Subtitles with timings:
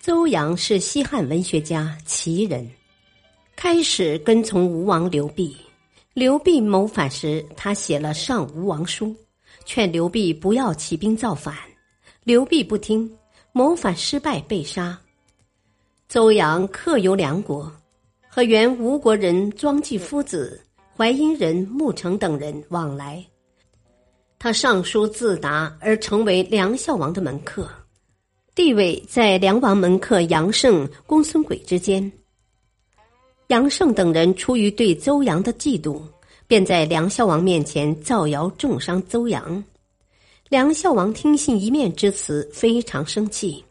[0.00, 2.66] 邹阳是西汉文学家、奇人，
[3.54, 5.54] 开始跟从吴王刘濞。
[6.14, 9.08] 刘濞谋反时，他写了《上吴王书》，
[9.66, 11.54] 劝刘濞不要起兵造反。
[12.24, 13.14] 刘濞不听，
[13.52, 14.98] 谋反失败，被杀。
[16.08, 17.70] 邹阳客游梁国，
[18.26, 20.58] 和原吴国人庄季夫子、
[20.96, 23.22] 淮阴人穆成等人往来。
[24.38, 27.68] 他上书自达，而成为梁孝王的门客。
[28.62, 32.12] 地位在梁王门客杨胜、公孙轨之间。
[33.46, 36.02] 杨胜等人出于对邹阳的嫉妒，
[36.46, 39.64] 便在梁孝王面前造谣重伤邹阳。
[40.50, 43.64] 梁孝王听信一面之词，非常生气，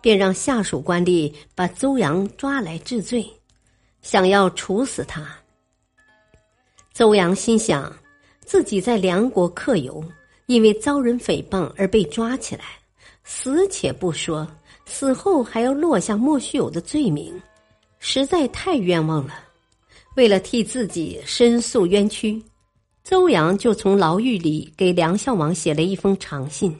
[0.00, 3.24] 便让下属官吏把邹阳抓来治罪，
[4.02, 5.24] 想要处死他。
[6.92, 7.96] 邹阳心想，
[8.44, 10.02] 自己在梁国客游，
[10.46, 12.64] 因为遭人诽谤而被抓起来。
[13.24, 14.46] 死且不说，
[14.84, 17.40] 死后还要落下莫须有的罪名，
[17.98, 19.34] 实在太冤枉了。
[20.14, 22.40] 为了替自己申诉冤屈，
[23.02, 26.78] 邹阳就从牢狱里给梁孝王写了一封长信，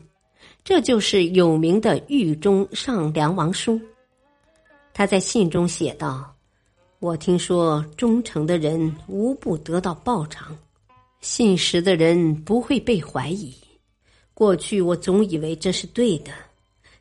[0.62, 3.72] 这就是有名的《狱中上梁王书》。
[4.92, 6.32] 他在信中写道
[7.00, 10.56] ：“我听说忠诚的人无不得到报偿，
[11.20, 13.52] 信实的人不会被怀疑。”
[14.34, 16.32] 过去我总以为这是对的，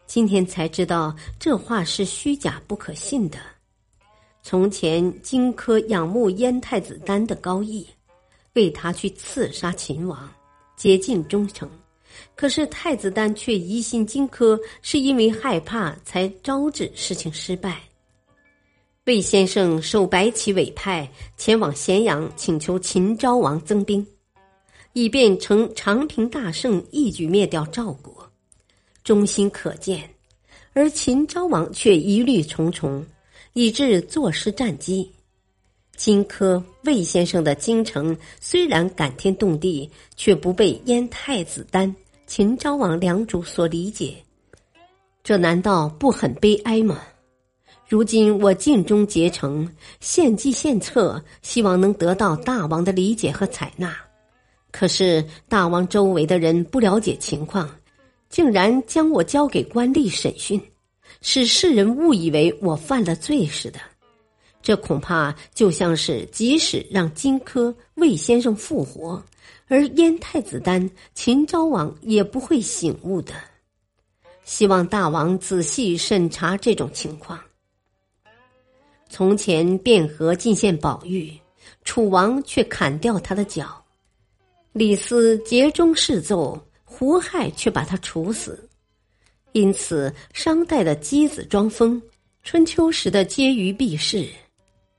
[0.06, 3.40] 今天才知道这话是虚假不可信的。
[4.44, 7.88] 从前荆轲仰慕燕太子丹的高义，
[8.54, 10.30] 为他去刺杀秦王，
[10.76, 11.68] 竭尽忠诚。
[12.36, 17.82] 可是太子丹却疑心荆轲是因为害怕才招致事情失败。
[19.06, 24.06] 魏先生受白起委派前往咸阳，请求秦昭王增兵。
[24.94, 28.32] 以便成长平大胜，一举灭掉赵国，
[29.04, 30.10] 忠心可见。
[30.74, 33.06] 而秦昭王却疑虑重重，
[33.54, 35.12] 以致坐失战机。
[35.96, 44.16] 荆轲、魏先生的京城虽然感天动地，却不被燕太子丹、秦昭王两主所理解，
[45.24, 47.02] 这难道不很悲哀吗？
[47.88, 53.96] 如今我尽忠竭诚，献计献策，希望能得到大王的理解和采纳。
[54.74, 57.70] 可是大王周围的人不了解情况，
[58.28, 60.60] 竟然将我交给官吏审讯，
[61.22, 63.80] 使世人误以为我犯了罪似的。
[64.64, 69.24] 这恐怕就像是即使让荆轲、魏先生复活，
[69.68, 73.34] 而燕太子丹、秦昭王也不会醒悟的。
[74.44, 77.40] 希望大王仔细审查这种情况。
[79.08, 81.32] 从前汴河进献宝玉，
[81.84, 83.83] 楚王却砍掉他的脚。
[84.74, 88.68] 李斯竭忠示奏，胡亥却把他处死。
[89.52, 92.02] 因此，商代的箕子装疯，
[92.42, 94.28] 春秋时的婕妤避世，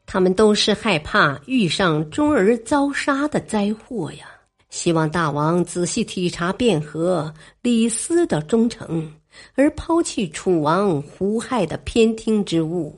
[0.07, 4.29] 他们都是害怕遇上忠儿遭杀的灾祸呀。
[4.71, 9.13] 希望大王仔细体察卞和、李斯的忠诚，
[9.57, 12.97] 而抛弃楚王胡亥的偏听之物，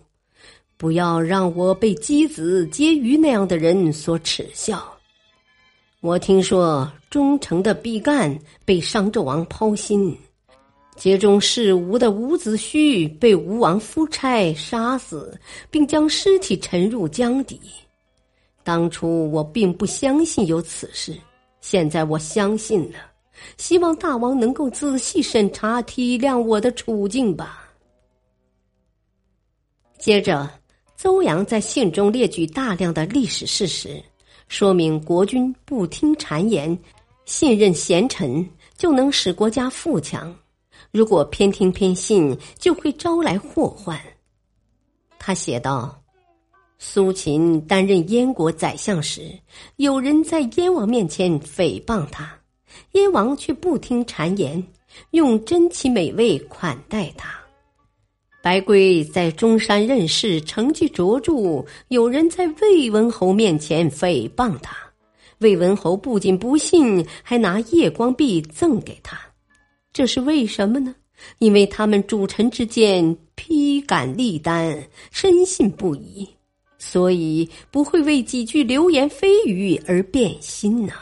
[0.76, 4.95] 不要让我被箕子、婕妤那样的人所耻笑。
[6.06, 10.16] 我听说忠诚的毕干被商纣王抛心，
[10.94, 15.36] 竭忠事吴的伍子胥被吴王夫差杀死，
[15.68, 17.60] 并将尸体沉入江底。
[18.62, 21.12] 当初我并不相信有此事，
[21.60, 22.98] 现在我相信了。
[23.58, 27.68] 希望大王能够仔细审查，体谅我的处境吧。
[29.98, 30.48] 接着，
[30.96, 34.00] 邹阳在信中列举大量的历史事实。
[34.48, 36.78] 说明国君不听谗言，
[37.24, 40.32] 信任贤臣，就能使国家富强；
[40.92, 44.00] 如果偏听偏信，就会招来祸患。
[45.18, 46.00] 他写道
[46.78, 49.36] ：“苏秦担任燕国宰相时，
[49.76, 52.38] 有人在燕王面前诽谤他，
[52.92, 54.62] 燕王却不听谗言，
[55.10, 57.34] 用珍奇美味款待他。”
[58.46, 61.64] 白圭在中山任事，成绩卓著。
[61.88, 64.76] 有人在魏文侯面前诽谤他，
[65.38, 69.18] 魏文侯不仅不信，还拿夜光璧赠给他。
[69.92, 70.94] 这是为什么呢？
[71.38, 76.24] 因为他们主臣之间披肝沥胆，深信不疑，
[76.78, 80.92] 所以不会为几句流言蜚语而变心呐。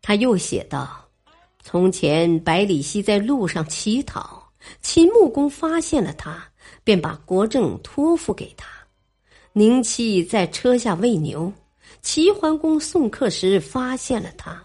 [0.00, 1.06] 他又写道
[1.62, 4.43] ：“从前百里奚在路上乞讨，
[4.80, 6.42] 秦穆公发现了他，
[6.82, 8.66] 便把国政托付给他；
[9.52, 11.52] 宁戚在车下喂牛，
[12.02, 14.64] 齐桓公送客时发现了他，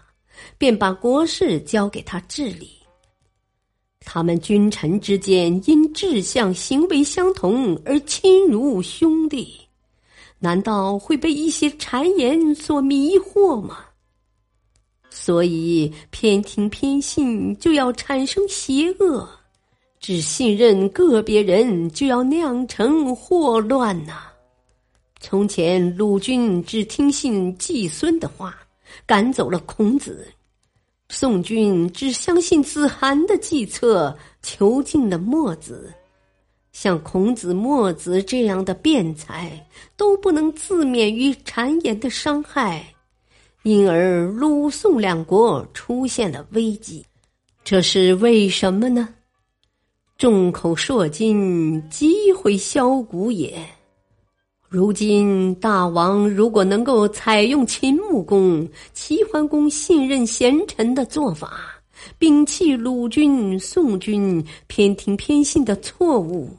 [0.58, 2.70] 便把国事交给他治理。”
[4.02, 9.60] 他们君臣之间因志向、行为相同而亲如兄弟，
[10.38, 13.84] 难道会被一些谗言所迷惑吗？
[15.10, 19.28] 所以偏听偏信就要产生邪恶，
[20.00, 24.22] 只信任个别人就要酿成祸乱呐。
[25.20, 28.56] 从前鲁军只听信季孙的话，
[29.04, 30.26] 赶走了孔子。
[31.10, 35.92] 宋军只相信子涵的计策，囚禁了墨子。
[36.72, 39.66] 像孔子、墨子这样的辩才，
[39.98, 42.86] 都不能自免于谗言的伤害，
[43.64, 47.04] 因而鲁宋两国出现了危机。
[47.62, 49.06] 这是为什么呢？
[50.20, 53.58] 众口铄金，积毁销骨也。
[54.68, 61.62] 如今大王如果能够采用秦穆公、齐桓公信任贤臣的做法，
[62.18, 66.50] 摒弃鲁军、宋军偏听偏信的错误，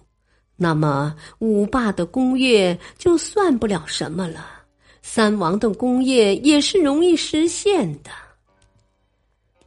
[0.55, 4.43] 那么五霸的功业就算不了什么了，
[5.03, 8.09] 三王的功业也是容易实现的。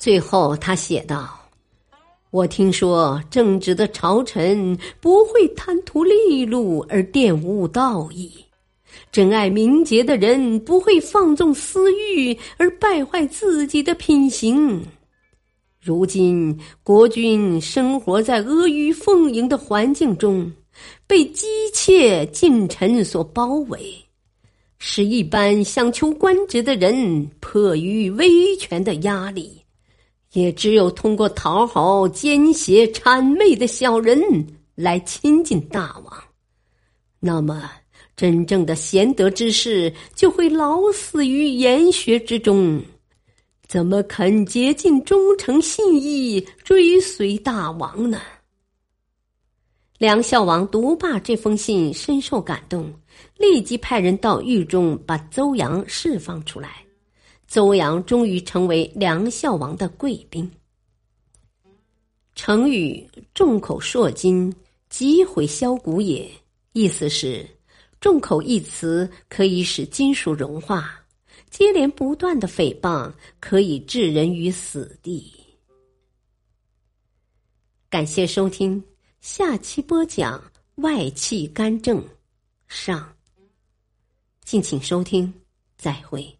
[0.00, 1.43] 最后，他写道。
[2.34, 8.28] 我听说，正直的朝臣不会贪图利禄而玷污道义；
[9.12, 14.82] 真爱名节的人不会放纵私欲而败坏自己的品行。
[15.80, 20.50] 如今，国君生活在阿谀奉迎的环境中，
[21.06, 23.94] 被姬妾近臣所包围，
[24.80, 29.63] 使一般想求官职的人迫于威权的压力。
[30.34, 34.20] 也只有通过讨好奸邪谄媚的小人
[34.74, 36.24] 来亲近大王，
[37.18, 37.70] 那么
[38.16, 42.82] 真正的贤德之士就会老死于研学之中，
[43.66, 48.20] 怎么肯竭尽忠诚信义追随大王呢？
[49.98, 52.92] 梁孝王独霸这封信深受感动，
[53.38, 56.83] 立即派人到狱中把邹阳释放出来。
[57.46, 60.50] 邹阳终于成为梁孝王的贵宾。
[62.34, 64.52] 成语“众口铄金，
[64.88, 66.28] 积毁销骨也”，
[66.72, 67.48] 意思是
[68.00, 71.04] “众口”一词可以使金属融化，
[71.48, 75.32] 接连不断的诽谤可以置人于死地。
[77.88, 78.82] 感谢收听，
[79.20, 80.42] 下期播讲
[80.76, 82.04] 外戚干政
[82.66, 83.14] 上。
[84.44, 85.32] 敬请收听，
[85.76, 86.36] 再会。